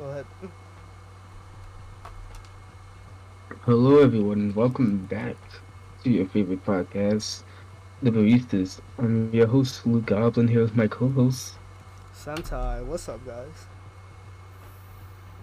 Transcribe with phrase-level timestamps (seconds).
[0.00, 0.24] Go ahead.
[3.66, 5.36] Hello, everyone, and welcome back
[6.02, 7.42] to your favorite podcast,
[8.02, 8.80] The Baristas.
[8.96, 11.52] I'm your host, Luke Goblin, here with my co-host.
[12.16, 13.66] Sentai, what's up, guys?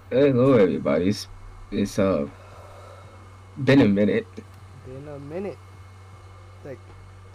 [0.09, 1.09] Hello, everybody.
[1.09, 1.27] It's,
[1.69, 2.25] it's uh
[3.63, 4.25] been a minute.
[4.87, 5.59] Been a minute.
[6.65, 6.79] Like,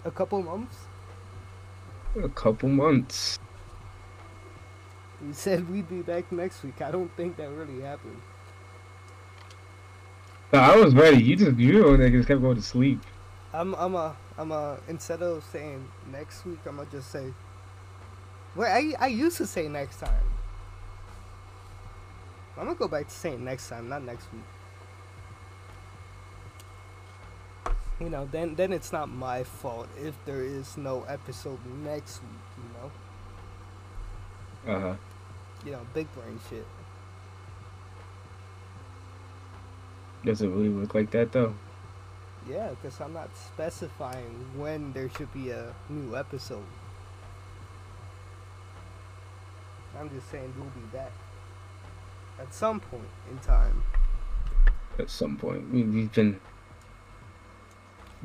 [0.04, 0.77] a couple months?
[2.20, 3.39] A couple months.
[5.23, 6.82] We said we'd be back next week.
[6.82, 8.21] I don't think that really happened.
[10.53, 11.22] No, I was ready.
[11.22, 13.00] You just you just kept going to sleep.
[13.54, 17.32] I'm, I'm a, I'm a, instead of saying next week, I'm gonna just say,
[18.57, 20.25] wait, I, I used to say next time.
[22.57, 24.43] I'm gonna go back to saying next time, not next week.
[28.00, 32.30] You know, then then it's not my fault if there is no episode next week.
[32.58, 32.64] You
[34.72, 34.94] know, Uh huh.
[35.64, 36.66] You know, big brain shit.
[40.25, 41.54] Does it really look like that though?
[42.48, 46.64] Yeah, because I'm not specifying when there should be a new episode.
[49.98, 51.12] I'm just saying we'll be back
[52.41, 53.82] at some point in time.
[54.98, 56.41] At some point, we, we've been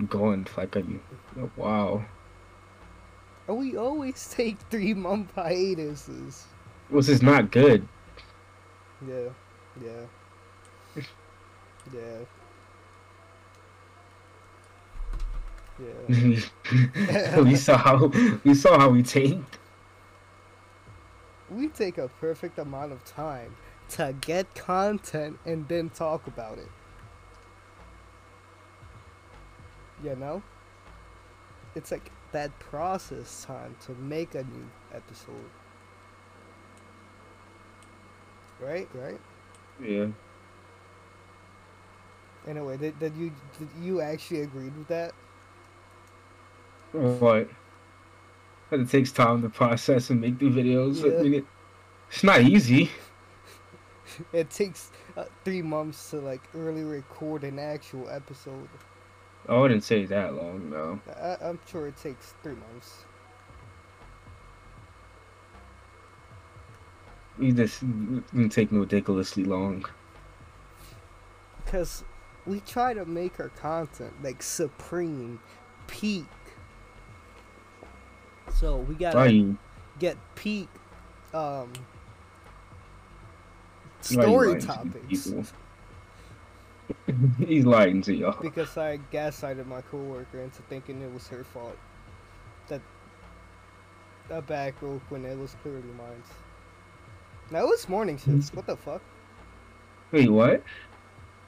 [0.09, 2.05] going for like a, a while.
[3.47, 6.45] And we always take three month hiatuses.
[6.89, 7.87] This is not good.
[9.07, 9.29] Yeah,
[9.83, 11.03] yeah,
[11.93, 12.19] yeah,
[16.09, 17.39] yeah.
[17.41, 18.07] we saw how
[18.43, 19.57] we saw how we tanked.
[21.49, 23.55] we take a perfect amount of time
[23.89, 26.69] to get content and then talk about it.
[30.03, 30.41] You know?
[31.75, 35.49] It's like that process time to make a new episode.
[38.59, 39.19] Right, right?
[39.81, 40.07] Yeah.
[42.47, 45.13] Anyway, did, did you did you actually agreed with that?
[46.93, 47.49] What?
[48.69, 51.03] But it takes time to process and make the videos.
[51.03, 51.41] Yeah.
[52.09, 52.89] it's not easy.
[54.33, 58.69] It takes uh, three months to like really record an actual episode.
[59.47, 60.99] I wouldn't say that long, though.
[61.21, 63.05] I, I'm sure it takes three months.
[67.39, 69.85] Just it take me ridiculously long.
[71.63, 72.03] Because
[72.45, 75.39] we try to make our content like supreme,
[75.87, 76.25] peak.
[78.55, 79.57] So we gotta you?
[79.99, 80.69] get peak
[81.33, 81.71] um,
[84.01, 85.31] story topics.
[87.37, 88.41] He's lying to y'all.
[88.41, 91.77] Because I gaslighted my coworker into thinking it was her fault.
[92.67, 92.81] That
[94.29, 96.23] a back broke when it was clearly mine.
[97.49, 98.53] It was morning shifts.
[98.53, 99.01] What the fuck?
[100.11, 100.63] Wait, what?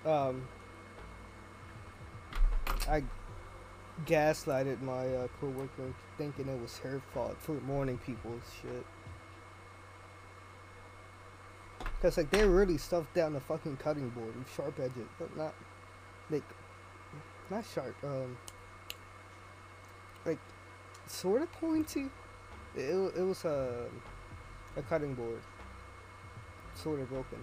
[0.05, 0.47] Um,
[2.87, 3.03] I
[4.05, 8.85] gaslighted my uh, coworker thinking it was her fault for morning people's shit.
[12.01, 15.53] Cause like they're really stuffed down the fucking cutting board with sharp edges, but not
[16.29, 16.43] like
[17.49, 17.95] not sharp.
[18.03, 18.37] Um,
[20.25, 20.39] like
[21.07, 22.05] sort of pointy.
[22.73, 23.87] It it was a
[24.77, 25.41] a cutting board,
[26.79, 27.39] sort of broken.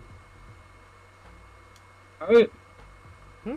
[2.18, 2.50] How did,
[3.44, 3.56] Hmm?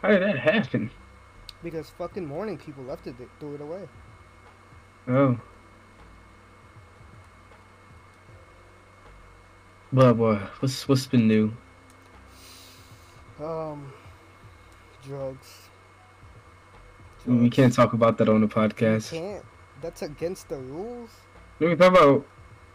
[0.00, 0.90] how did that happen?
[1.62, 3.88] Because fucking morning people left it, threw it away.
[5.08, 5.38] Oh.
[9.92, 10.38] But what?
[10.60, 11.52] What's what's been new?
[13.42, 13.92] Um,
[15.04, 15.68] drugs.
[17.26, 19.10] We can't talk about that on the podcast.
[19.10, 19.44] can't.
[19.80, 21.10] That's against the rules.
[21.58, 22.26] We can talk about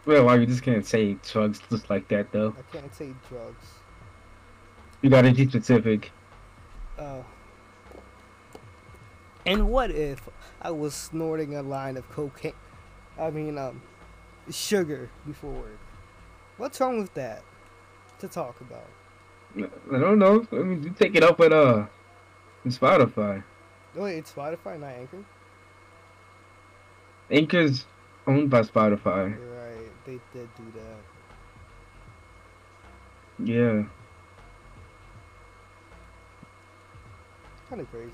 [0.06, 2.54] well, why we just can't say drugs just like that though.
[2.58, 3.66] I can't say drugs.
[5.00, 6.10] You gotta be specific.
[6.98, 7.24] Oh.
[9.44, 10.28] And what if
[10.60, 12.52] I was snorting a line of cocaine?
[13.18, 13.82] I mean, um,
[14.50, 15.78] sugar before work.
[16.56, 17.42] What's wrong with that?
[18.20, 18.86] To talk about.
[19.56, 20.46] I don't know.
[20.52, 21.86] I mean, you take it up with uh,
[22.66, 23.42] Spotify.
[23.96, 25.24] Oh, wait, it's Spotify, not Anchor.
[27.30, 27.84] Anchor's
[28.26, 29.32] owned by Spotify.
[29.32, 29.51] Right.
[30.04, 30.98] They did do that.
[33.38, 33.84] Yeah.
[37.68, 38.12] Kind of crazy.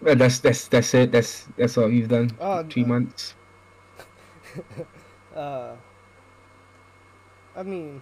[0.00, 1.12] Well, that's that's that's it.
[1.12, 2.30] That's that's all you've done.
[2.40, 2.84] Oh, Three no.
[2.84, 3.34] months.
[5.36, 5.76] uh,
[7.56, 8.00] I mean,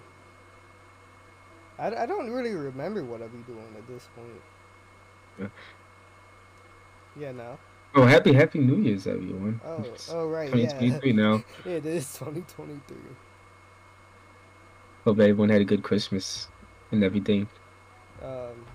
[1.79, 4.43] I, I don't really remember what I'll be doing at this point.
[5.39, 5.49] Yeah.
[7.19, 7.59] Yeah, no.
[7.95, 9.61] Oh, happy Happy New Year's, everyone.
[9.65, 10.67] Oh, It's oh right, yeah.
[10.69, 11.43] 2023 now.
[11.65, 12.97] It is 2023.
[15.05, 16.49] Hope everyone had a good Christmas
[16.93, 17.49] and everything.
[18.23, 18.67] Um,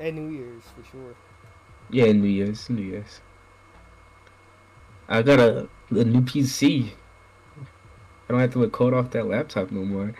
[0.00, 1.14] and New Year's for sure.
[1.90, 3.20] Yeah, New Year's, New Year's.
[5.08, 6.90] I got a, a new PC.
[8.28, 10.14] I don't have to record off that laptop no more.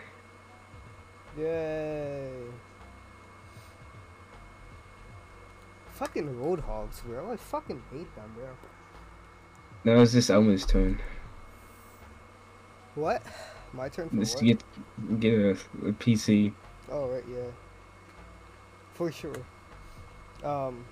[1.37, 2.42] Yay.
[6.03, 7.31] Fucking Roadhogs, bro.
[7.31, 8.49] I fucking hate them, bro.
[9.85, 10.99] Now it's just Elmer's turn.
[12.95, 13.23] What?
[13.71, 14.43] My turn for Just what?
[14.43, 14.63] get
[15.21, 16.51] get a, a PC.
[16.91, 17.47] Oh right, yeah.
[18.95, 19.37] For sure.
[20.43, 20.83] Um,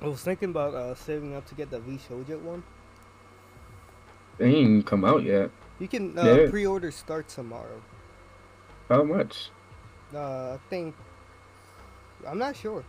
[0.00, 2.62] I was thinking about uh saving up to get the V Shoujo one.
[4.38, 5.50] They ain't even come out yet.
[5.78, 6.48] You can uh, Yeah.
[6.50, 7.82] pre-order start tomorrow.
[8.88, 9.50] How much?
[10.14, 10.94] Uh, I think
[12.26, 12.82] I'm not sure.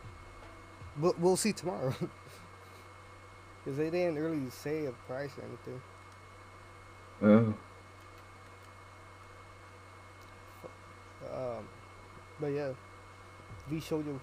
[1.00, 1.94] We'll we'll see tomorrow.
[3.66, 5.82] Cause they didn't really say a price or anything.
[7.24, 7.54] Oh,
[11.34, 11.68] Um,
[12.40, 12.70] but yeah,
[13.68, 14.20] V Shoujo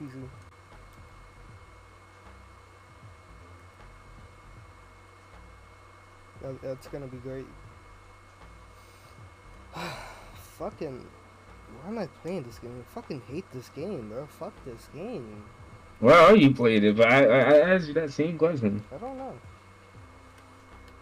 [0.00, 0.28] PC.
[6.42, 7.46] That, that's gonna be great.
[10.58, 11.06] Fucking,
[11.82, 12.72] why am I playing this game?
[12.80, 14.26] I fucking hate this game, bro.
[14.26, 15.44] Fuck this game.
[16.00, 16.96] Why are you playing it?
[16.96, 18.82] But I, I, I asked you that same question.
[18.94, 19.34] I don't know.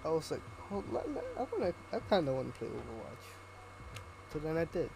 [0.04, 0.40] I was like,
[0.70, 3.26] oh, let- let- I wanna, I kind of want to play Overwatch.
[4.32, 4.90] So then I did.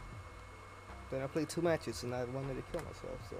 [1.11, 3.19] Then I played two matches and I wanted to kill myself.
[3.29, 3.37] So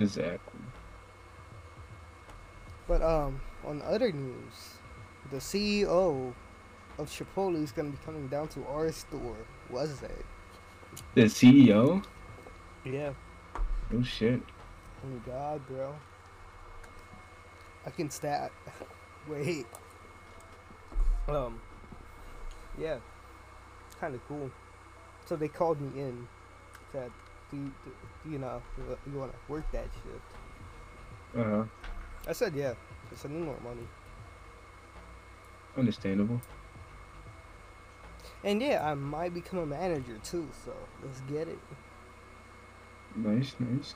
[0.00, 0.60] Exactly.
[2.88, 4.78] But um, on other news,
[5.30, 6.32] the CEO
[6.98, 9.36] of Chipotle is gonna be coming down to our store.
[9.68, 10.24] Was that?
[11.14, 12.02] The CEO?
[12.84, 13.12] Yeah.
[13.92, 14.40] Oh shit.
[15.04, 15.94] Oh God, bro.
[17.86, 18.52] I can stat.
[19.28, 19.66] Wait.
[21.28, 21.60] Um.
[22.78, 22.98] Yeah.
[23.98, 24.50] Kind of cool.
[25.24, 26.28] So they called me in.
[26.92, 27.10] Said,
[27.50, 27.92] "Do you, do,
[28.24, 28.62] do you know
[29.06, 31.64] you want to work that shift?" Uh huh.
[32.28, 32.74] I said, "Yeah."
[33.10, 33.86] I said, "I need more money."
[35.76, 36.40] Understandable.
[38.42, 40.48] And yeah, I might become a manager too.
[40.64, 41.58] So let's get it.
[43.16, 43.94] Nice, nice.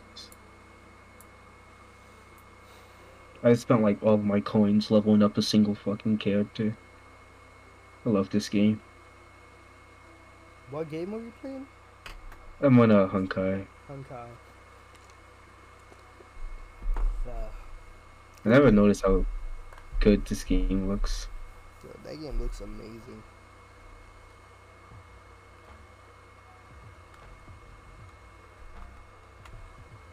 [3.43, 6.76] I spent like all of my coins leveling up a single fucking character.
[8.05, 8.81] I love this game.
[10.70, 11.66] What game were you playing?
[12.61, 13.66] I'm on a Honkai.
[13.90, 14.28] Honkai.
[16.96, 17.49] Uh,
[18.44, 19.25] I never noticed how
[20.00, 21.28] good this game looks.
[21.82, 23.22] dude, that game looks amazing.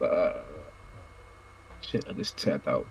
[0.01, 0.33] Uh,
[1.81, 2.88] shit, I just tapped out.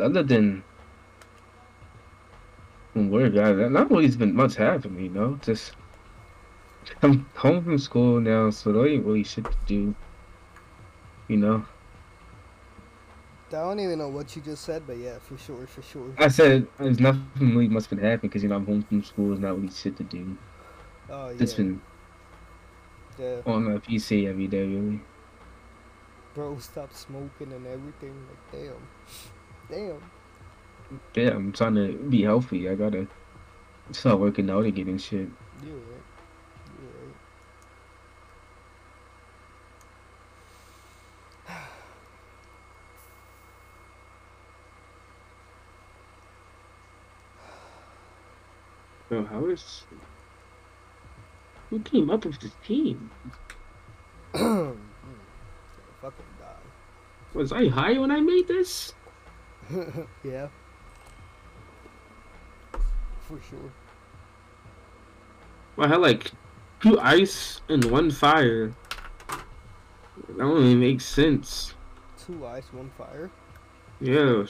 [0.00, 0.62] Other than
[2.92, 5.38] from work, I, not really has been much happening, you know.
[5.42, 5.72] Just
[7.02, 9.94] I'm home from school now, so there ain't really shit to do.
[11.28, 11.64] You know,
[13.54, 16.12] I don't even know what you just said, but yeah, for sure, for sure.
[16.18, 19.28] I said there's nothing really much been happening because you know I'm home from school.
[19.28, 20.36] There's not really shit to do.
[21.08, 21.80] Oh yeah, Just been
[23.18, 23.40] yeah.
[23.46, 25.00] on my PC every day, really.
[26.34, 28.14] Bro, stop smoking and everything.
[28.28, 28.88] Like, damn,
[29.70, 30.10] damn.
[31.14, 32.68] Yeah, I'm trying to be healthy.
[32.68, 33.06] I gotta
[33.92, 35.28] start working out again and shit.
[35.64, 36.02] You're right.
[36.80, 36.90] You're
[41.48, 41.56] right.
[49.08, 49.84] Bro, how is
[51.74, 53.10] who came up with this team?
[54.32, 54.78] Fucking
[57.34, 58.94] Was I high when I made this?
[60.22, 60.46] yeah.
[63.22, 63.72] For sure.
[65.76, 66.30] Well, I had like
[66.80, 68.72] two ice and one fire.
[70.28, 71.74] That only makes sense.
[72.24, 73.32] Two ice, one fire.
[74.00, 74.44] Yeah.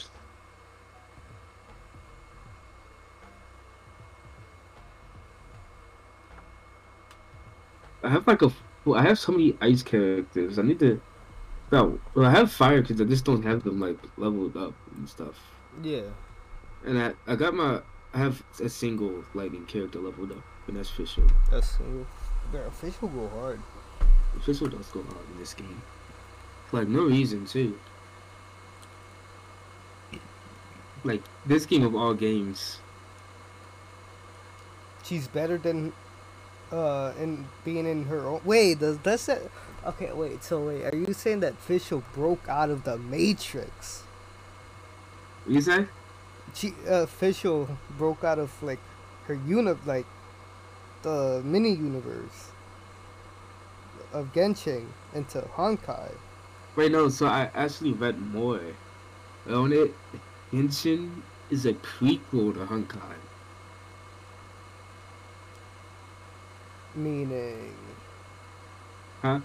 [8.04, 8.52] I have like a.
[8.84, 10.58] Well, I have so many ice characters.
[10.58, 11.00] I need to.
[11.72, 15.08] No, well, I have fire because I just don't have them like leveled up and
[15.08, 15.40] stuff.
[15.82, 16.02] Yeah.
[16.84, 17.80] And I, I got my.
[18.12, 21.28] I have a single lightning character leveled up, and that's Fischl.
[21.50, 22.06] That's single.
[22.52, 23.60] Their official go hard.
[24.40, 25.82] Fischl does go hard in this game.
[26.70, 27.78] Like no reason too.
[31.02, 32.80] Like this game of all games.
[35.02, 35.92] She's better than
[36.72, 39.40] uh in being in her own wait does does that
[39.86, 40.42] Okay, wait.
[40.42, 44.02] So wait, are you saying that Fischl broke out of the Matrix?
[45.44, 45.86] What you say?
[46.54, 47.68] She, uh, Fischl
[47.98, 48.78] broke out of like
[49.26, 50.06] her uni, like
[51.02, 52.50] the mini universe
[54.12, 56.12] of Genshin into Honkai.
[56.76, 57.10] Wait, no.
[57.10, 58.60] So I actually read more
[59.50, 59.94] on it.
[60.50, 61.10] Genshin
[61.50, 63.16] is a prequel to Honkai.
[66.94, 67.74] Meaning.
[69.22, 69.40] Huh?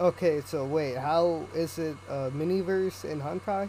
[0.00, 3.68] Okay, so wait, how is it a miniverse in Honkai?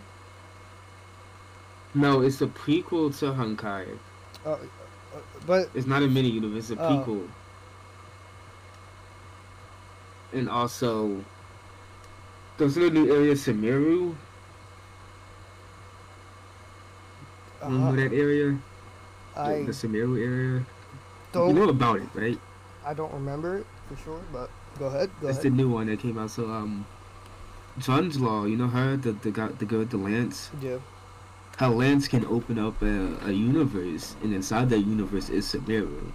[1.93, 3.86] No, it's a prequel to Honkai.
[4.45, 4.57] Uh, uh,
[5.45, 7.03] but It's not a mini universe, it's a Oh.
[7.05, 7.27] prequel.
[10.33, 11.24] And also,
[12.57, 14.15] there's a new area, Sumeru.
[17.62, 18.57] uh, Remember that area?
[19.36, 20.60] The- I the Sumeru area?
[20.60, 20.65] You
[21.33, 22.39] don't, know about it, right?
[22.85, 24.21] I don't remember it for sure.
[24.31, 26.31] But go ahead, go It's the new one that came out.
[26.31, 26.85] So, um,
[27.79, 30.50] John's Law, you know her, the the guy, the girl with the lance.
[30.61, 30.77] Yeah.
[31.57, 36.11] Her lance can open up a, a universe, and inside that universe is Sumeru.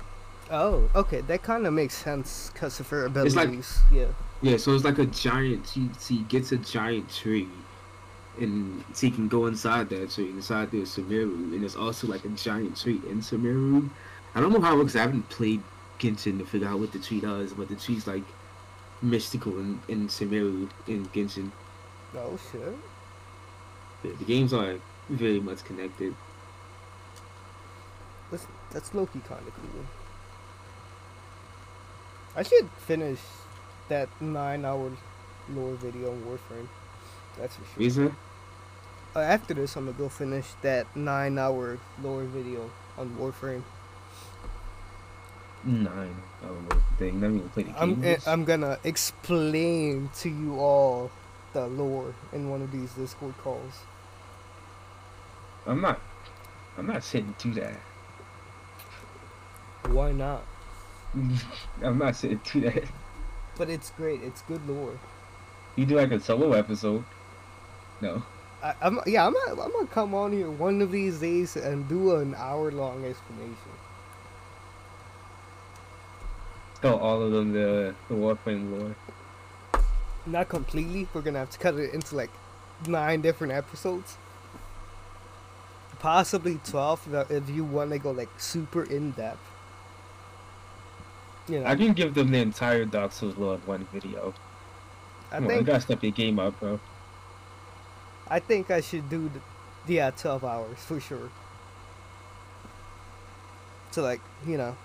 [0.51, 3.79] Oh, okay, that kind of makes sense because of her It's like- abilities.
[3.93, 4.07] yeah.
[4.43, 5.67] Yeah, so it's like a giant.
[5.67, 7.49] She she gets a giant tree,
[8.39, 10.29] and she can go inside that tree.
[10.31, 13.89] Inside there's Sumeru, and there's also like a giant tree in Samiru.
[14.35, 14.95] I don't know how it works.
[14.95, 15.63] I haven't played
[15.99, 18.25] Genshin to figure out what the tree does, but the tree's like
[19.03, 21.51] mystical in, in Sumeru in Genshin.
[22.15, 22.77] Oh shit.
[24.03, 26.15] The, the games are very much connected.
[28.31, 29.85] That's that's Loki kind of cool.
[32.35, 33.21] I should finish
[33.89, 34.93] that nine-hour
[35.55, 36.69] lore video on Warframe.
[37.39, 37.79] That's for sure.
[37.79, 38.17] Reason?
[39.15, 43.63] Uh, after this, I'm gonna go finish that nine-hour lore video on Warframe.
[45.67, 46.15] Nine.
[46.45, 47.21] Oh, thing.
[47.21, 48.05] Never even played the I'm game.
[48.05, 51.11] eh, I'm gonna explain to you all
[51.53, 53.81] the lore in one of these Discord calls.
[55.67, 56.01] I'm not.
[56.79, 57.75] I'm not sitting to that.
[59.89, 60.45] Why not?
[61.83, 62.85] I'm not sitting to that.
[63.57, 64.23] But it's great.
[64.23, 64.99] It's good lore.
[65.77, 67.05] You do like a solo episode.
[68.01, 68.23] No.
[68.63, 69.27] I, I'm yeah.
[69.27, 72.71] I'm gonna, I'm gonna come on here one of these days and do an hour
[72.71, 73.76] long explanation.
[76.87, 78.95] Tell all of them the the Warframe lore.
[80.25, 81.09] Not completely.
[81.13, 82.31] We're gonna have to cut it into like
[82.87, 84.17] nine different episodes.
[85.99, 89.41] Possibly twelve if- uh, if you want to go like super in depth.
[91.49, 94.33] You know, I can give them the entire Dark Souls lore in one video.
[95.33, 96.79] I Come on, you think gotta step your game up, bro.
[98.29, 101.31] I think I should do the yeah twelve hours for sure.
[103.91, 104.77] So like you know,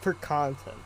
[0.00, 0.78] for content.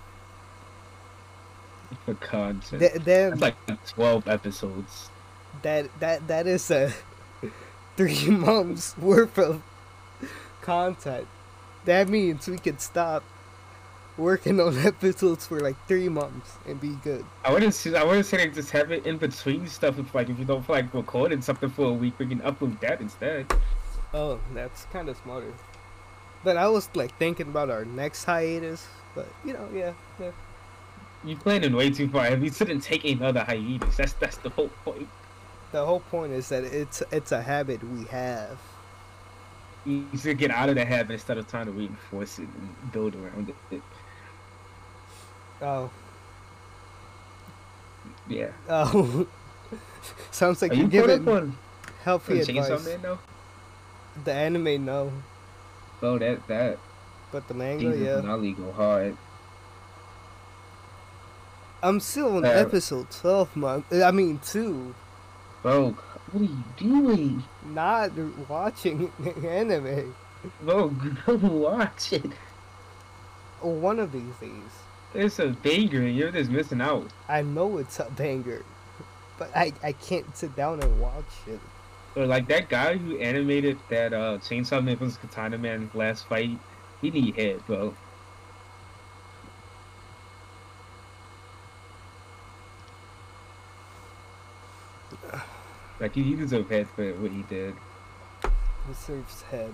[2.05, 2.81] For content.
[2.81, 5.11] Th- That's like twelve episodes.
[5.63, 6.93] that that that is a
[7.97, 9.63] three months worth of
[10.63, 11.27] content.
[11.85, 13.23] That means we could stop
[14.17, 17.25] working on episodes for like three months and be good.
[17.45, 19.99] I wouldn't say I wouldn't say like just have it in between stuff.
[19.99, 22.81] If like if you don't feel like recording something for a week, we can upload
[22.81, 23.47] that instead.
[24.13, 25.53] Oh, that's kind of smarter.
[26.45, 28.87] But I was like thinking about our next hiatus.
[29.15, 30.31] But you know, yeah, yeah.
[31.25, 32.31] You planning way too far.
[32.35, 35.09] You shouldn't take another hiatus, that's that's the whole point.
[35.73, 38.59] The whole point is that it's it's a habit we have.
[39.87, 43.15] You should get out of the habit instead of trying to reinforce it and build
[43.17, 43.83] around it.
[45.61, 45.91] Oh,
[48.29, 48.53] Yeah.
[48.69, 49.27] oh.
[50.31, 51.57] Sounds like Are you're you giving on,
[52.05, 52.85] healthy Chainsaw advice.
[52.87, 53.19] Man though?
[54.25, 55.13] The anime, no,
[56.03, 56.79] Oh, that that
[57.33, 58.21] but the manga, season yeah.
[58.21, 59.17] finale go hard.
[61.85, 63.85] I'm still on Uh, episode 12, man.
[63.93, 64.95] I mean, two.
[65.63, 65.91] Bro,
[66.33, 67.45] what are you doing?
[67.63, 68.13] Not
[68.49, 69.13] watching
[69.47, 70.15] anime.
[70.63, 70.89] Bro,
[71.27, 72.31] go watch it.
[73.61, 74.73] One of these days.
[75.13, 77.11] It's a banger and you're just missing out.
[77.29, 78.63] I know it's a banger,
[79.39, 81.61] but I, I can't sit down and watch it.
[82.17, 86.59] Or like that guy who animated that uh Chainsaw Man vs Katana Man last fight,
[87.03, 87.95] he need head, bro.
[96.05, 97.75] Like he, deserves head for what he did.
[98.87, 99.73] Reserve's head.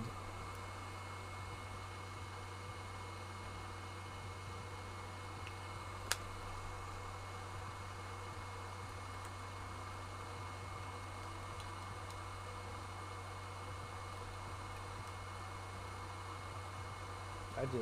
[17.57, 17.75] I just.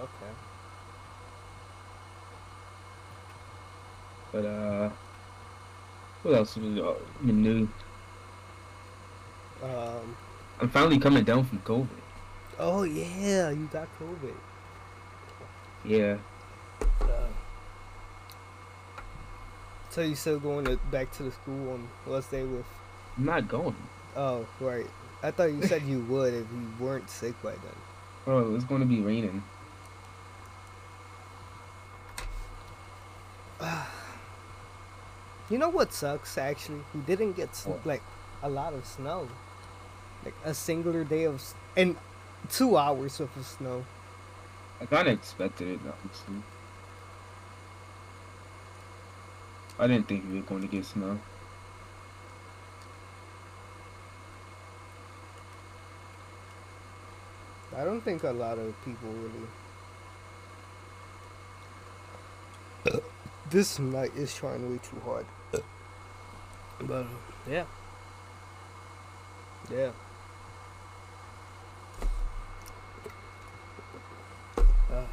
[0.00, 0.32] Okay.
[4.32, 4.90] But uh,
[6.24, 7.68] what else was uh, new?
[9.62, 10.16] Um.
[10.60, 11.88] I'm finally coming down from COVID.
[12.58, 14.34] Oh yeah, you got COVID.
[15.84, 16.16] Yeah.
[17.02, 17.28] Uh,
[19.90, 22.64] so you still going to, back to the school on Wednesday with?
[23.18, 23.76] I'm not going.
[24.16, 24.86] Oh right.
[25.22, 27.76] I thought you said you would if you weren't sick by then.
[28.26, 29.42] Oh, it's going to be raining.
[35.50, 36.80] You know what sucks actually?
[36.94, 37.84] We didn't get s What?
[37.86, 38.02] like
[38.42, 39.28] a lot of snow.
[40.24, 41.96] Like a singular day of s- and
[42.50, 43.84] two hours worth of snow.
[44.80, 46.42] I kind of expected it, honestly.
[49.78, 51.18] I didn't think we were going to get snow.
[57.76, 59.48] I don't think a lot of people really.
[63.50, 65.26] This night is trying way too hard.
[66.80, 67.06] But
[67.48, 67.64] yeah,
[69.70, 69.90] yeah.
[74.92, 75.04] Uh,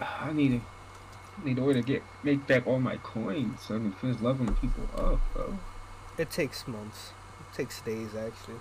[0.00, 0.60] I need to
[1.44, 4.54] need a way to get make back all my coins so I can finish leveling
[4.56, 5.58] people up, bro.
[6.16, 7.12] it takes months.
[7.40, 8.58] It takes days actually.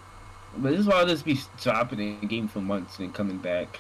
[0.56, 3.38] But this is why I'll just be dropping in the game for months and coming
[3.38, 3.80] back.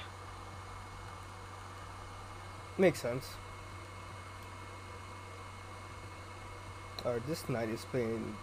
[2.77, 3.33] Makes sense.
[7.03, 8.35] Or this night is playing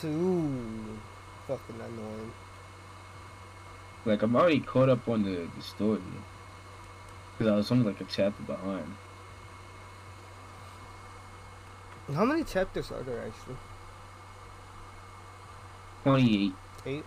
[0.00, 0.98] too
[1.46, 2.32] fucking annoying.
[4.04, 6.00] Like I'm already caught up on the, the story.
[7.38, 8.94] Cause I was only like a chapter behind.
[12.14, 13.56] How many chapters are there actually?
[16.02, 16.54] Twenty eight.
[16.86, 17.04] Eight?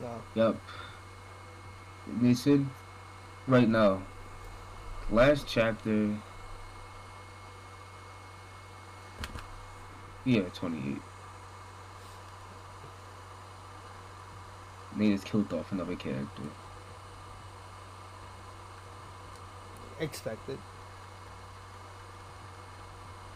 [0.00, 0.22] No.
[0.34, 0.56] Yup.
[2.20, 2.66] They said
[3.46, 4.02] right now.
[5.10, 6.16] Last chapter.
[10.24, 11.00] Yeah, 28.
[14.96, 16.42] They just killed off another character.
[20.00, 20.58] Expected.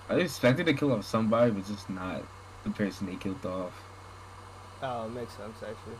[0.08, 2.22] I expected to kill off somebody, but just not
[2.64, 3.72] the person they killed off.
[4.82, 5.96] Oh, makes sense actually.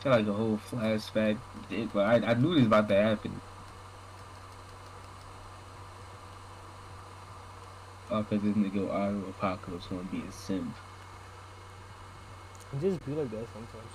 [0.00, 1.38] Felt like a whole flashback.
[1.70, 3.40] It, but I, I knew this was about to happen.
[8.10, 10.74] Oh, cause this nigga Otto Apocalypse gonna be a simp.
[12.72, 13.92] It just be like that sometimes.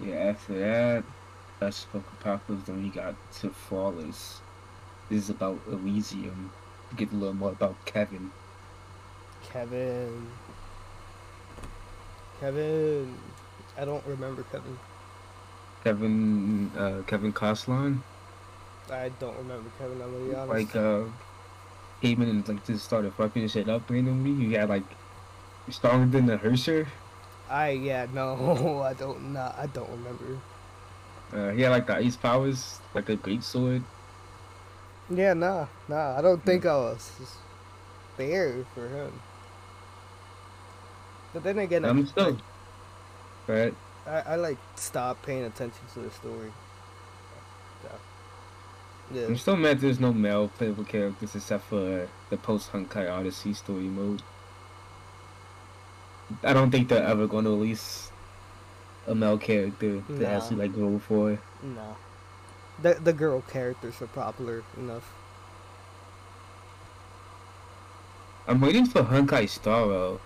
[0.00, 1.04] Yeah, after that,
[1.60, 2.66] that's fuck Apocalypse.
[2.66, 4.40] Then we got to Flawless.
[5.08, 6.52] This is about Elysium.
[6.96, 8.30] Get a little more about Kevin.
[9.52, 10.26] Kevin.
[12.40, 13.14] Kevin.
[13.76, 14.78] I don't remember Kevin.
[15.84, 17.98] Kevin, uh, Kevin Kaslana.
[18.90, 20.00] I don't remember Kevin.
[20.02, 20.74] I'm gonna be honest.
[20.74, 21.04] Like, uh,
[22.00, 24.30] came in and like just started fucking shit up randomly.
[24.30, 24.84] You got like
[25.70, 26.86] stronger than the Herrscher.
[27.50, 30.38] I yeah no I don't not I don't remember.
[31.32, 33.82] Uh, he had like the ice powers, like a great sword.
[35.10, 37.10] Yeah nah nah I don't think I was
[38.16, 39.12] there for him.
[41.32, 42.38] But then again, I- I'm still.
[43.46, 43.74] Right.
[44.06, 46.52] I, I like stop paying attention to the story.
[49.10, 49.24] Yeah.
[49.24, 53.54] I'm still mad there's no male playable characters except for uh, the post Honkai Odyssey
[53.54, 54.20] story mode.
[56.44, 58.10] I don't think they're ever going to release
[59.06, 60.28] a male character to Nah.
[60.28, 61.38] actually like go for.
[61.62, 61.96] No.
[62.82, 65.10] The the girl characters are popular enough.
[68.46, 70.20] I'm waiting for Honkai Star Rail.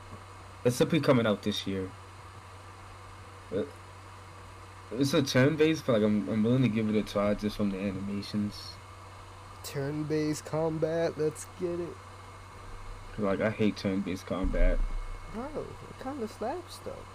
[0.65, 1.91] It's be coming out this year.
[3.55, 3.65] Uh,
[4.93, 7.57] It's a turn based, but like I'm I'm willing to give it a try just
[7.57, 8.77] from the animations.
[9.65, 11.97] Turn based combat, let's get it.
[13.19, 14.79] like I hate turn based combat.
[15.35, 17.07] Bro, it kinda slaps though.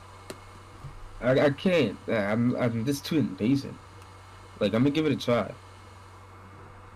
[1.21, 1.97] I I can't.
[2.07, 3.75] Uh, I'm I'm just too invasive.
[4.59, 5.53] Like I'm gonna give it a try.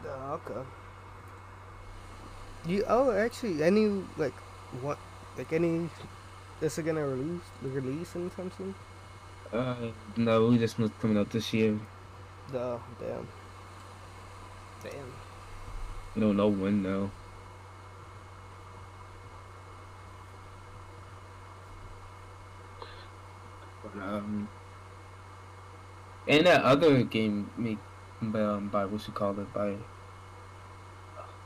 [0.06, 0.68] Oh, okay.
[2.66, 4.34] You oh actually any like
[4.82, 4.98] what
[5.38, 5.90] like any
[6.62, 8.76] is it gonna release the release anytime soon?
[9.52, 11.78] Uh, no, we just was coming out this year.
[12.54, 13.28] Oh damn.
[14.84, 15.14] Damn.
[16.16, 16.84] We don't know when.
[23.84, 24.48] But, um,
[26.28, 27.80] and that other game made
[28.22, 29.76] by, um, by what you call it by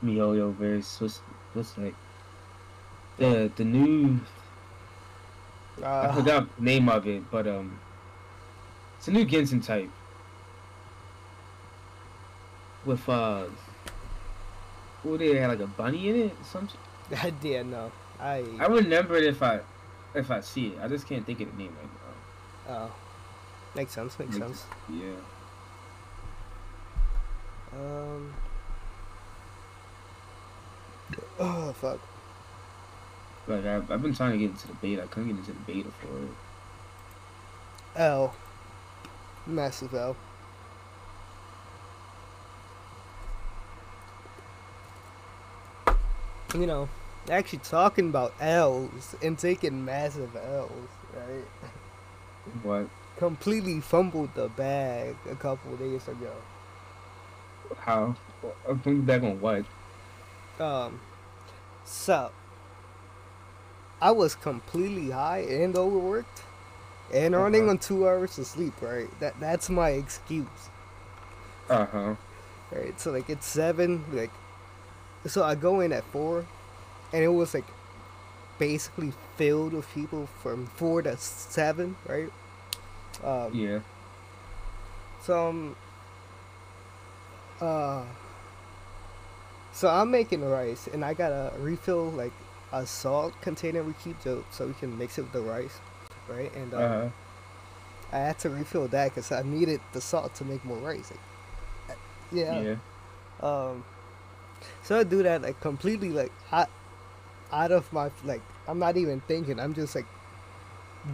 [0.04, 1.00] MiHoYo verse.
[1.00, 1.18] What's
[1.54, 1.94] what's that?
[3.18, 4.20] The the new
[5.82, 7.78] I Uh, forgot the name of it, but um,
[8.98, 9.90] It's a new Genshin type.
[12.84, 13.44] With uh,
[15.02, 16.68] what they had like a bunny in it, some.
[16.68, 17.24] shit?
[17.24, 17.90] I did no.
[18.20, 19.60] I I remember it if I,
[20.14, 20.78] if I see it.
[20.80, 21.90] I just can't think of the name right
[22.68, 22.74] now.
[22.88, 22.92] oh,
[23.74, 24.18] makes sense.
[24.18, 24.64] Makes Makes- sense.
[24.88, 25.12] Yeah.
[27.74, 28.32] Um.
[31.38, 32.00] Oh fuck.
[33.46, 35.04] Like I've, I've been trying to get into the beta.
[35.04, 36.30] I couldn't get into the beta for it.
[37.96, 38.34] L.
[39.46, 40.16] Massive L.
[46.54, 46.88] You know,
[47.30, 50.70] actually talking about L's and taking massive L's,
[51.14, 51.44] right?
[52.62, 52.88] What?
[53.18, 56.32] Completely fumbled the bag a couple days ago.
[57.78, 58.14] How?
[58.68, 59.64] I'm thinking back on what?
[60.60, 61.00] Um,
[61.84, 62.30] so
[64.00, 66.42] I was completely high and overworked,
[67.12, 67.70] and running Uh-huh.
[67.70, 68.74] on two hours of sleep.
[68.80, 70.70] Right, that that's my excuse.
[71.68, 72.14] Uh huh.
[72.70, 74.30] Right, so like it's seven, like,
[75.26, 76.46] so I go in at four,
[77.12, 77.66] and it was like
[78.58, 82.30] basically filled with people from four to seven, right?
[83.24, 83.80] Um, Yeah.
[85.22, 85.76] So um,
[87.60, 88.02] uh,
[89.72, 92.32] so I'm making rice, and I gotta refill like
[92.80, 95.78] a salt container we keep to, so we can mix it with the rice,
[96.28, 96.54] right?
[96.54, 97.08] And um, Uh huh.
[98.12, 101.10] I had to refill that because I needed the salt to make more rice.
[101.10, 101.20] Like,
[101.90, 102.00] uh,
[102.32, 102.60] yeah.
[102.60, 102.76] Yeah.
[103.42, 103.84] Um,
[104.82, 106.70] so I do that like completely like out,
[107.52, 109.60] out of my like I'm not even thinking.
[109.60, 110.06] I'm just like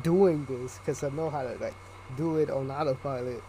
[0.03, 1.75] doing this because I know how to like
[2.17, 3.43] do it on autopilot.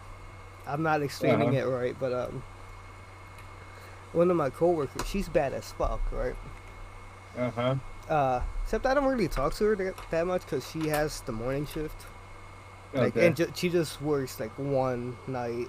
[0.65, 1.57] I'm not explaining Uh-huh.
[1.57, 2.41] it right, but um,
[4.13, 6.35] one of my coworkers, she's bad as fuck, right?
[7.37, 7.75] Uh huh.
[8.09, 11.31] Uh, except I don't really talk to her that, that much because she has the
[11.31, 11.95] morning shift.
[12.93, 13.27] Like, Okay.
[13.27, 15.67] and ju- she just works like one night,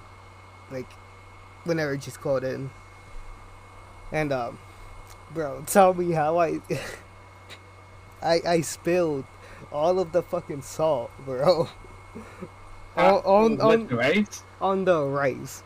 [0.70, 0.90] like
[1.64, 2.68] whenever she's called in.
[4.12, 4.58] And um,
[5.32, 6.60] bro, tell me how I,
[8.22, 9.24] I I spilled
[9.72, 11.68] all of the fucking salt, bro,
[12.96, 14.28] on on on,
[14.60, 15.62] on the rice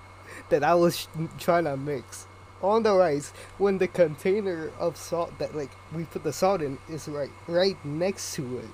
[0.51, 1.07] that I was sh-
[1.39, 2.28] trying to mix.
[2.61, 6.77] On the rice, when the container of salt that like we put the salt in
[6.89, 8.69] is right right next to it.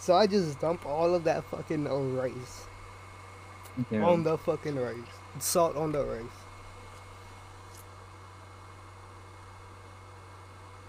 [0.00, 1.84] So I just dump all of that fucking
[2.16, 2.66] rice
[3.90, 4.02] Yeah.
[4.04, 4.96] on the fucking rice.
[5.38, 6.38] Salt on the rice.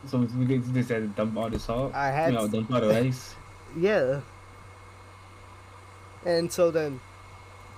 [0.07, 1.93] So we just had to dump all the salt.
[1.93, 3.35] I had you know, to- dump all the rice.
[3.77, 4.21] Yeah.
[6.25, 6.99] And so then,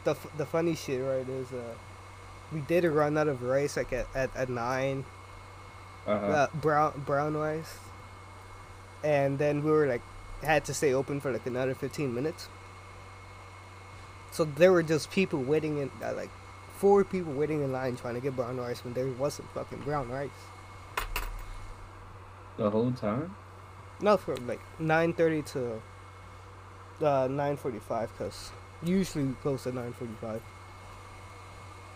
[0.06, 1.74] the f- the funny shit right is uh,
[2.54, 5.06] we did a run out of rice like at at, at nine.
[6.06, 6.26] Uh-huh.
[6.26, 7.80] uh, brown brown rice,
[9.06, 10.02] and then we were like
[10.42, 12.50] had to stay open for like another fifteen minutes.
[14.32, 16.30] So there were just people waiting in uh, like
[16.78, 20.10] four people waiting in line trying to get brown rice when there wasn't fucking brown
[20.10, 20.30] rice.
[22.58, 23.36] the whole time.
[24.02, 25.82] No, for like nine thirty to
[27.02, 28.52] uh, nine forty five, cause
[28.84, 30.42] usually we close at nine forty five.
[30.42, 30.63] Oh,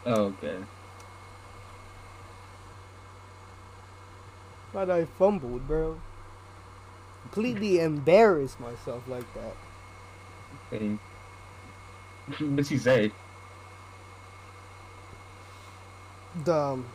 [0.05, 0.57] okay.
[4.73, 5.99] But I fumbled, bro.
[7.23, 9.55] Completely embarrassed myself like that.
[10.71, 10.99] And
[12.39, 13.11] what'd she say?
[16.43, 16.85] Dumb.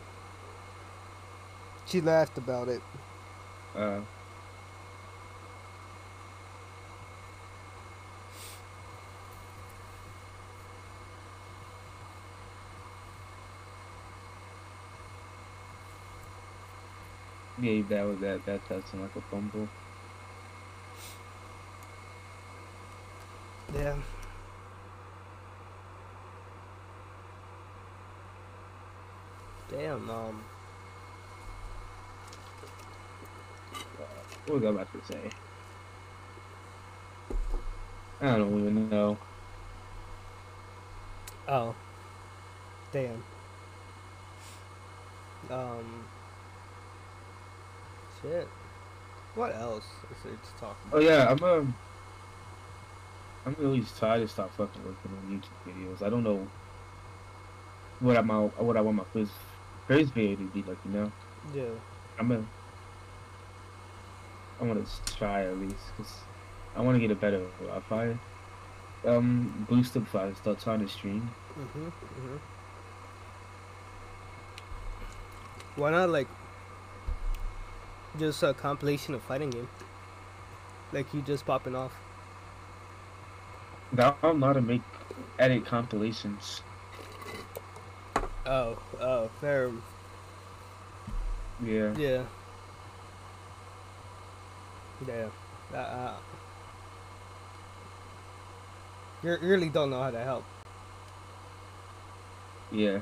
[1.85, 2.81] She laughed about it.
[3.75, 3.99] Uh,
[17.63, 18.45] yeah, that was that.
[18.45, 19.69] That touched like a fumble.
[23.73, 23.95] Yeah.
[29.71, 30.43] Damn, um,
[34.45, 35.29] What was I about to say?
[38.21, 39.17] I don't even know.
[41.47, 41.73] oh.
[42.91, 43.23] Damn.
[45.49, 46.03] Um.
[48.23, 48.47] Shit.
[49.35, 51.75] What else is there to talk Oh yeah, I'm um,
[53.45, 56.01] I'm really tired to stop fucking working on YouTube videos.
[56.05, 56.47] I don't know
[57.99, 59.31] what I'm what I want my first
[59.87, 60.77] first video to be like.
[60.85, 61.11] You know,
[61.53, 61.63] Yeah.
[62.17, 62.45] I'm gonna
[64.61, 66.13] I want to try at least because
[66.75, 68.17] I want to get a better Wi-Fi.
[69.05, 71.29] Um, boost up I start trying to stream.
[71.59, 71.87] Mm-hmm.
[71.87, 72.37] Mm-hmm.
[75.75, 76.27] Why not like
[78.19, 79.67] just a compilation of fighting game?
[80.91, 81.93] Like you just popping off.
[83.91, 84.81] Now I'm not to make
[85.39, 86.61] edit compilations.
[88.45, 89.71] Oh, oh, fair.
[91.63, 91.93] Yeah.
[91.97, 92.23] Yeah.
[95.07, 95.27] Yeah.
[95.73, 96.15] Uh, uh,
[99.23, 100.43] you really don't know how to help.
[102.71, 102.99] Yeah.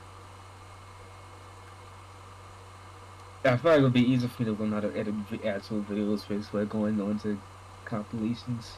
[3.44, 6.22] I thought it would be easier for me to learn how to edit actual videos
[6.22, 7.40] first by going on to
[7.86, 8.78] compilations.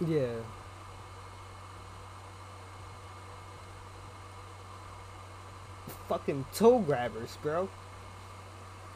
[0.00, 0.36] Yeah.
[6.08, 7.68] Fucking toe grabbers, bro.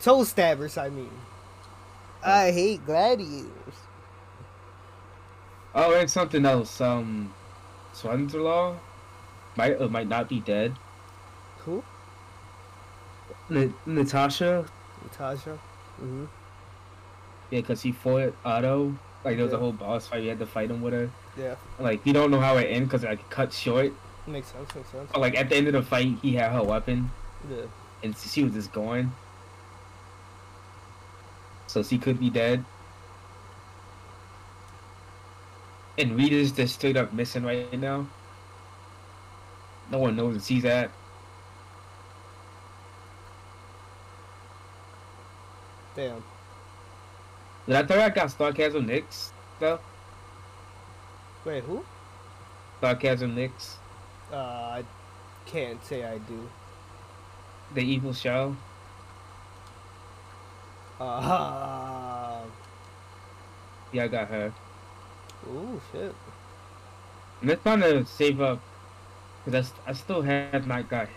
[0.01, 1.11] Toe stabbers, I mean.
[2.23, 3.75] I hate gladiators.
[5.75, 6.81] Oh, and something else.
[6.81, 7.35] Um,
[7.95, 8.79] Swanderlaw
[9.57, 10.75] might or might not be dead.
[11.59, 11.85] Who?
[13.51, 14.67] N- Natasha,
[15.03, 15.59] Natasha?
[16.01, 16.25] Mm-hmm.
[17.51, 18.97] yeah, because he fought Otto.
[19.25, 20.23] Like there was a whole boss fight.
[20.23, 21.11] You had to fight him with her.
[21.39, 21.57] Yeah.
[21.79, 23.93] Like you don't know how it ended because like cut short.
[24.27, 25.11] Makes sense, makes sense.
[25.13, 27.11] But like at the end of the fight, he had her weapon
[27.51, 27.63] Yeah.
[28.03, 29.13] and she was just gone.
[31.69, 32.65] So she could be dead.
[35.99, 38.07] And Rita's just straight up missing right now.
[39.91, 40.91] No one knows where she's at.
[45.97, 46.23] Damn.
[47.67, 49.81] Did I tell you I got Sarcasm Nix though?
[51.45, 51.85] Wait, who?
[52.81, 53.77] Sarcasm Nix,
[54.33, 54.85] Uh, I
[55.47, 56.49] can't say I do.
[57.75, 58.55] the evil show.
[61.01, 62.41] Uh,
[63.93, 64.53] Yeah, I got her.
[65.49, 66.15] ooh, shit.
[67.41, 68.61] I'm just trying to save up
[69.45, 71.09] because I, still have not got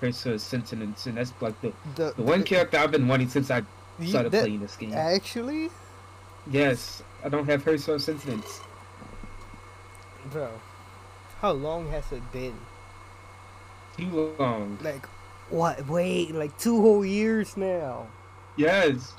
[0.00, 3.62] Curse Sentence, and that's like the, The, the one character I've been wanting since I
[3.98, 4.92] the- started that- playing this game.
[4.94, 5.70] Actually,
[6.48, 8.60] Yes, I don't have her source sentence.
[10.30, 10.48] bro,
[11.40, 12.54] how long has it been?
[13.96, 14.78] Too long.
[14.82, 15.04] Like,
[15.50, 15.86] what?
[15.88, 18.06] Wait, like two whole years now.
[18.56, 19.14] Yes.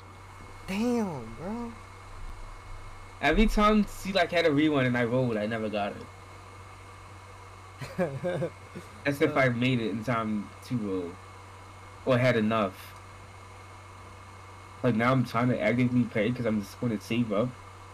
[0.66, 1.72] Damn, bro.
[3.20, 6.06] Every time she like had a rewind and I rolled, I never got it.
[9.04, 11.10] That's if I made it in time to roll.
[12.06, 12.94] Or had enough.
[14.82, 17.48] Like now I'm trying to actively pay because I'm just going to save up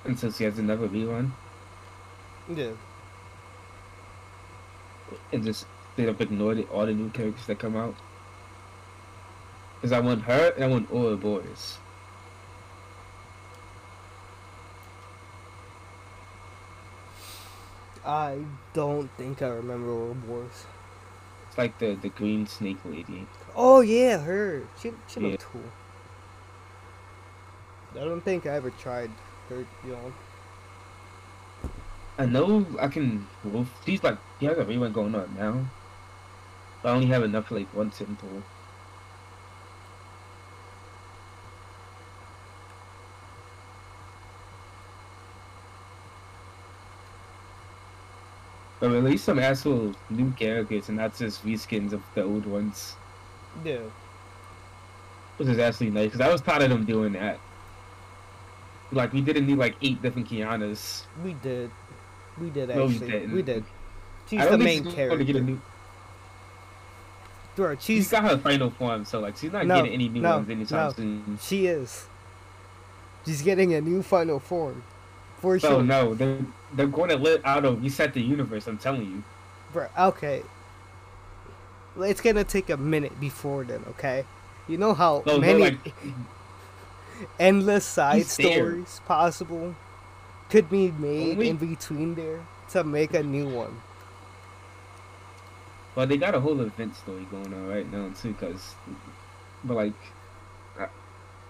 [0.05, 1.33] until she has another rerun
[2.49, 2.73] yeah.
[5.33, 7.95] and just straight up ignore the, all the new characters that come out.
[9.77, 11.79] Because I want her and I want all the boys.
[18.07, 20.67] I don't think I remember Ouroboros.
[21.49, 23.27] It's like the, the green snake lady.
[23.55, 24.69] Oh yeah, her.
[24.77, 25.29] She she Yeah.
[25.29, 25.73] looked cool.
[27.95, 29.11] I don't think I ever tried.
[29.51, 30.13] You know.
[32.19, 33.27] I know I can.
[33.45, 35.65] Well, she's like she has a rerun going on now.
[36.83, 38.43] But I only have enough for like one simple.
[48.81, 52.97] But release some actual new characters and not just reskins of the old ones,
[53.65, 53.79] Yeah.
[55.37, 56.07] which is actually nice.
[56.07, 57.39] Because I was tired of them doing that.
[58.93, 61.05] Like we didn't need like eight different Kianas.
[61.23, 61.71] We did.
[62.41, 63.27] We did No, we actually.
[63.27, 63.65] we did.
[64.27, 65.17] She's I the main she's character.
[65.17, 65.61] Gonna get a new,
[67.57, 70.21] Bro, she's she's got her final form, so like she's not No, getting any new
[70.21, 70.91] no, ones anytime no.
[70.91, 71.39] soon.
[71.41, 72.09] she is.
[73.27, 74.83] She's getting a new final form.
[75.41, 75.83] For Oh sure.
[75.83, 78.67] no, they're they're going to let Otto reset the universe.
[78.69, 79.25] I'm telling you.
[79.73, 80.43] Bro, okay.
[81.99, 84.25] It's gonna take a minute before then, okay?
[84.67, 85.95] You know how No, many they're like,
[87.39, 89.75] endless side stories possible
[90.51, 93.83] could be made in between there to make a new one.
[95.95, 98.75] well, they got a whole event story going on right now too, cause,
[99.63, 99.95] but like,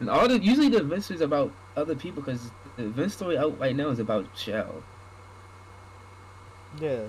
[0.00, 3.38] and all the usually the event story is about other people, cause the event story
[3.38, 4.82] out right now is about Shell.
[6.80, 7.04] Yeah.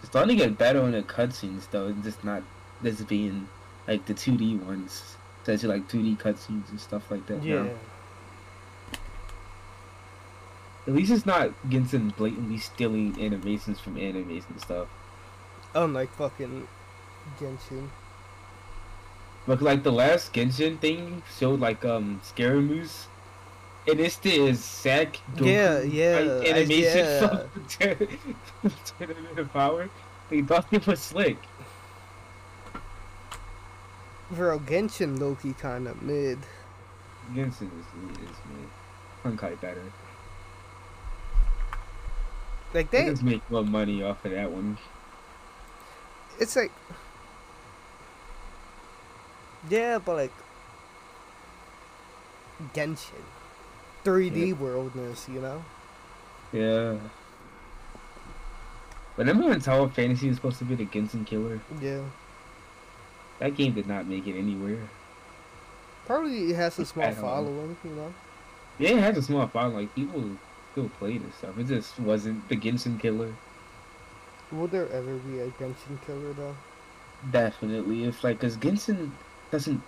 [0.00, 2.42] It's starting to get better on the cutscenes though, and just not
[2.82, 3.48] just being
[3.86, 5.16] like the 2D ones.
[5.40, 7.42] It's actually like 2D cutscenes and stuff like that.
[7.42, 7.64] Yeah.
[7.64, 7.70] now.
[10.86, 14.88] At least it's not Genshin blatantly stealing animations from animes and stuff.
[15.74, 16.68] Unlike fucking
[17.40, 17.88] Genshin.
[19.46, 23.06] But like the last Genshin thing showed like um Scaramouche,
[23.88, 27.28] And it's the exact Goku Yeah, yeah, I- animation yeah.
[28.60, 29.88] from Tournament of Power.
[30.30, 31.36] They thought it was slick.
[34.30, 36.38] Bro, Genshin Loki kinda mid.
[37.34, 37.86] Genshin is,
[38.20, 38.70] is man.
[39.24, 39.82] Honkai better.
[42.72, 44.76] Like They they, just make more money off of that one.
[46.40, 46.72] it's like,
[49.70, 50.32] yeah, but like
[52.74, 53.22] Genshin,
[54.04, 55.64] 3D worldness, you know.
[56.52, 56.96] Yeah.
[59.16, 61.60] But remember when Tower of Fantasy was supposed to be the Genshin killer?
[61.80, 62.00] Yeah,
[63.44, 64.78] That game did not make it anywhere.
[66.06, 68.14] probably it has a small following, you know.
[68.78, 69.76] Yeah, it has a small following.
[69.76, 70.38] Like people
[70.72, 71.58] still play this stuff.
[71.58, 73.34] It just wasn't the Genshin killer.
[74.50, 76.56] Will there ever be a Genshin killer though?
[77.30, 79.10] Definitely, it's like because Genshin
[79.50, 79.82] doesn't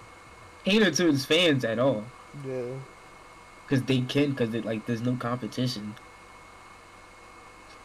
[0.66, 2.04] cater to its fans at all.
[2.46, 2.60] Yeah,
[3.64, 5.94] Because they can, because it like there's no competition.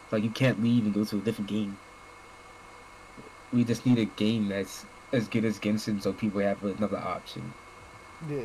[0.04, 1.78] It's Like you can't leave and go to a different game.
[3.54, 7.52] We just need a game that's as good as Genshin, so people have another option.
[8.28, 8.42] yeah.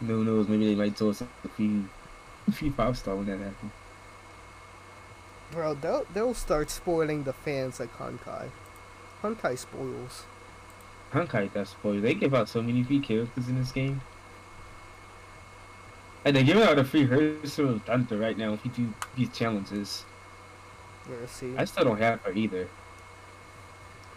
[0.00, 0.48] Who knows?
[0.48, 1.88] Maybe they might toss a few,
[2.48, 3.72] a few five star when that happens.
[5.50, 8.50] Bro, they'll they'll start spoiling the fans like Honkai.
[9.22, 10.24] Honkai spoils.
[11.12, 12.00] Honkai does spoil.
[12.00, 14.00] They give out so many free characters in this game.
[16.24, 19.28] And they're giving out a free Herrscher of Thunder right now if you do these
[19.30, 20.04] challenges.
[21.56, 22.68] I still don't have her either.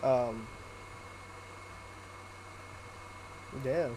[0.04, 0.48] Um.
[3.66, 3.90] Yeah.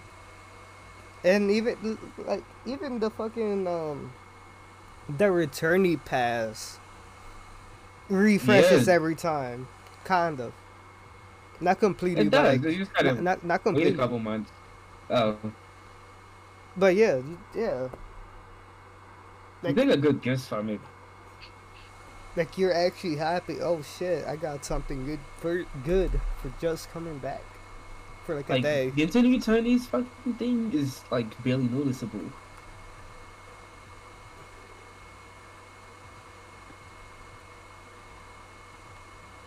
[1.24, 4.12] And even like even the fucking um
[5.18, 6.78] the returnee pass
[8.08, 8.94] refreshes Yeah.
[8.94, 9.68] every time,
[10.04, 10.52] kind of.
[11.60, 12.56] Not completely, It does.
[12.64, 13.92] like you just gotta not, not not wait completely.
[13.92, 14.50] a couple months.
[15.10, 15.36] Oh,
[16.76, 17.20] But yeah,
[17.54, 17.82] yeah.
[17.82, 17.90] you
[19.62, 20.80] Like- get a good gift from it.
[22.36, 23.60] Like you're actually happy.
[23.60, 24.24] Oh shit!
[24.26, 27.42] I got something good for good for just coming back
[28.24, 28.90] for like a Like day.
[28.90, 32.30] the Nintendo Returnees fucking thing is like barely noticeable.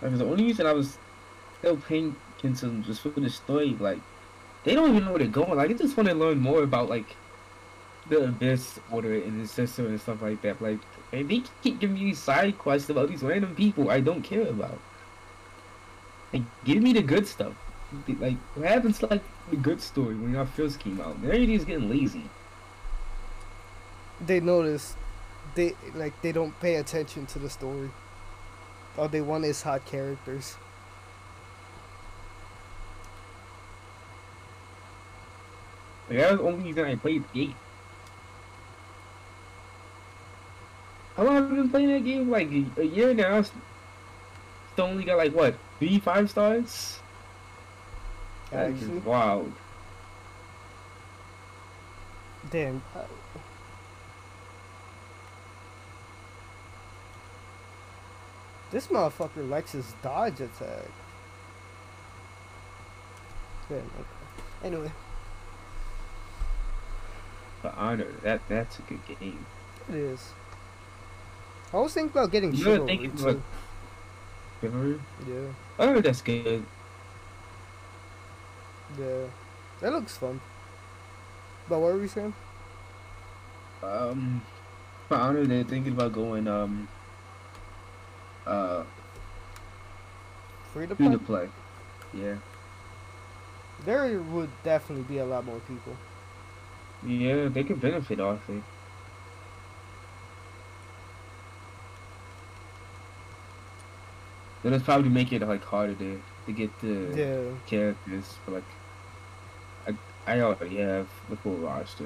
[0.02, 0.98] Like the only reason I was
[1.60, 4.00] still paying attention just for the story, like
[4.64, 5.56] they don't even know where they're going.
[5.56, 7.16] Like I just want to learn more about like
[8.10, 10.62] the Abyss Order and his sister and stuff like that.
[10.62, 10.80] Like
[11.12, 14.48] and they keep giving me these side quests about these random people I don't care
[14.48, 14.80] about.
[16.32, 17.54] Like give me the good stuff.
[18.20, 21.16] Like what happens to like the good story when y'all first came out?
[21.24, 22.24] Everybody's getting lazy.
[24.26, 24.96] They notice
[25.56, 27.90] they like they don't pay attention to the story.
[28.98, 30.56] All they want is hot characters.
[36.10, 37.56] Like, that was the only reason I played the game.
[41.16, 42.30] How long have I been playing that game?
[42.30, 43.42] Like a, year now.
[43.42, 47.00] Still only got like what three five stars.
[48.52, 49.52] That is wild.
[52.50, 52.84] damn.
[58.72, 60.90] This motherfucker likes his dodge attack.
[63.70, 63.88] Damn, okay.
[64.64, 64.92] Anyway,
[67.62, 69.46] For honor, that that's a good game.
[69.90, 70.34] it is.
[71.74, 73.30] I was thinking about getting You chivalry thinking too.
[73.30, 75.00] about-?
[75.28, 75.48] Yeah,
[75.80, 76.64] Oh, that's good.
[78.98, 79.26] yeah.
[79.82, 80.40] That looks fun.
[81.68, 82.34] But what are we saying?
[83.82, 84.42] Um,
[85.08, 86.88] for honor, they're thinking about going um.
[88.46, 88.84] Uh,
[90.74, 91.14] Free to free play?
[91.18, 91.50] to play.
[92.14, 92.36] Yeah.
[93.86, 95.96] There would definitely be a lot more people.
[97.06, 98.64] Yeah, they could benefit off it.
[104.64, 107.58] It's probably make it like harder to to get the Yeah.
[107.68, 108.36] characters.
[108.46, 112.06] But like, I I already have the full roster,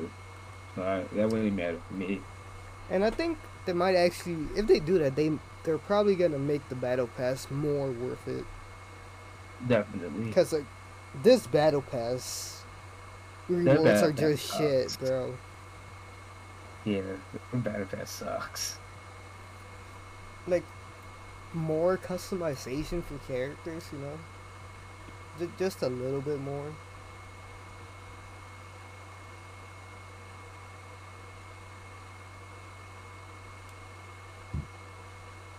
[0.75, 2.21] so I, that wouldn't matter for me.
[2.89, 5.31] And I think they might actually, if they do that, they
[5.63, 8.45] they're probably gonna make the battle pass more worth it.
[9.67, 10.25] Definitely.
[10.25, 10.65] Because like
[11.23, 12.63] this battle pass
[13.49, 14.97] rewards are just shit, sucks.
[14.97, 15.33] bro.
[16.85, 17.01] Yeah,
[17.53, 18.77] Battle Pass sucks.
[20.47, 20.63] Like
[21.53, 24.17] more customization for characters, you know,
[25.39, 26.73] Ju- just a little bit more.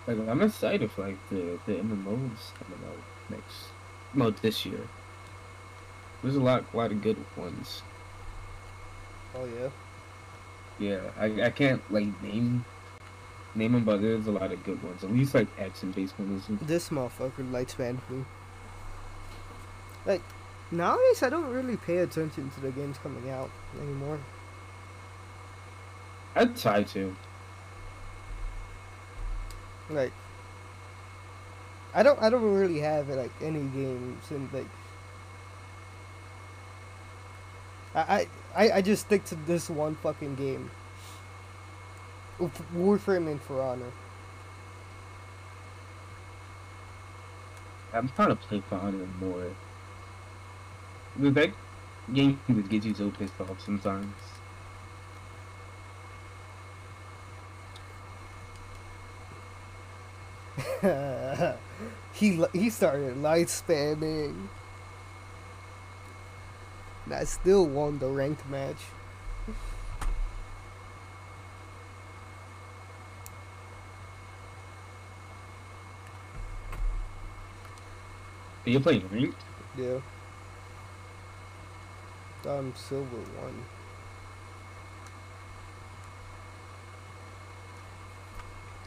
[0.06, 2.98] Like I'm excited for like the the MMOs coming out
[3.30, 3.68] next,
[4.14, 4.88] well this year.
[6.22, 7.82] There's a lot, lot of good ones.
[9.34, 9.70] Oh yeah.
[10.78, 12.64] Yeah, I, I can't like name
[13.58, 15.04] name them, but there's a lot of good ones.
[15.04, 16.44] At least like action based ones.
[16.62, 17.94] This motherfucker likes me.
[20.06, 20.22] Like
[20.70, 23.50] nowadays, I don't really pay attention to the games coming out
[23.82, 24.18] anymore.
[26.34, 27.16] I'd try to.
[29.90, 30.12] Like,
[31.94, 34.66] I don't, I don't really have like any games and like,
[37.94, 40.70] I, I, I just stick to this one fucking game.
[42.40, 43.92] Warframe and For Honor.
[47.92, 49.50] I'm trying to play For Honor more.
[51.16, 51.50] Because that
[52.12, 54.14] game would get you so pissed off sometimes.
[62.12, 64.48] he he started light spamming.
[67.04, 68.76] And I still won the ranked match.
[78.68, 79.40] Are you playing ranked?
[79.78, 79.98] Yeah.
[82.46, 83.64] I'm silver one.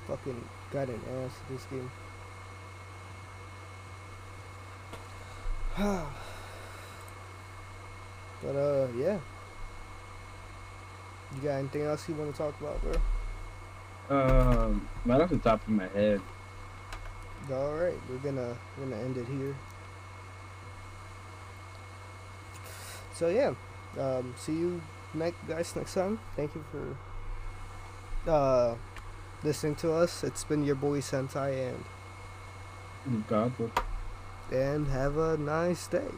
[0.05, 1.89] Fucking got an ass this game.
[8.43, 9.17] but uh yeah.
[11.33, 14.15] You got anything else you want to talk about, bro?
[14.15, 16.21] Um, right off the top of my head.
[17.51, 19.55] All right, we're gonna we're gonna end it here.
[23.21, 23.53] So yeah,
[24.01, 24.81] um, see you
[25.13, 26.17] next guys next time.
[26.35, 26.97] Thank you for
[28.25, 28.75] uh
[29.43, 30.23] listening to us.
[30.23, 31.85] It's been your boy Sentai and
[33.27, 33.53] God,
[34.51, 36.09] and have a nice day.